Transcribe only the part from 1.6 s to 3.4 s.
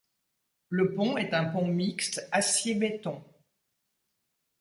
mixte acier-béton.